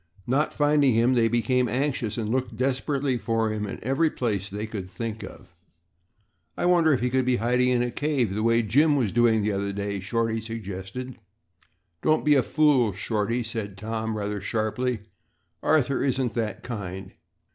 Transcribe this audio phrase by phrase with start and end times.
[0.25, 4.65] Not finding him, they became anxious and looked desperately for him in every place they
[4.65, 5.53] could think of.
[6.57, 9.43] "I wonder if he could be hiding in a cave the way Jim was doing
[9.43, 11.19] the other day," Shorty suggested.
[12.01, 15.01] "Don't be a fool, Shorty," said Tom, rather sharply.
[15.61, 17.11] "Arthur isn't that kind.